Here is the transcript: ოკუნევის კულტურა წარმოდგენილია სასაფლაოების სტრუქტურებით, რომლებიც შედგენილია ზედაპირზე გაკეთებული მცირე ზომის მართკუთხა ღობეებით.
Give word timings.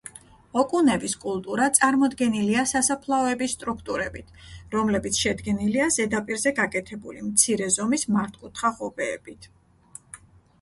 ოკუნევის 0.59 1.11
კულტურა 1.25 1.65
წარმოდგენილია 1.79 2.63
სასაფლაოების 2.71 3.53
სტრუქტურებით, 3.57 4.31
რომლებიც 4.77 5.21
შედგენილია 5.25 5.91
ზედაპირზე 5.97 6.55
გაკეთებული 6.61 7.25
მცირე 7.29 7.69
ზომის 7.77 8.07
მართკუთხა 8.17 8.73
ღობეებით. 8.81 9.49